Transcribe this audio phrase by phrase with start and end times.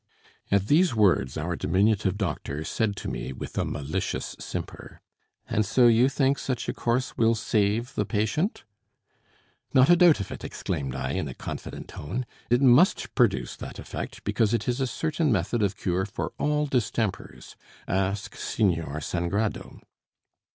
[0.49, 4.99] At these words, our diminutive doctor said to me, with a malicious simper,
[5.47, 8.63] "And so you think such a course will save the patient?"
[9.75, 13.77] "Not a doubt of it," exclaimed I in a confident tone; "it must produce that
[13.77, 17.55] effect, because it is a certain method of cure for all distempers.
[17.87, 19.81] Ask Señor Sangrado."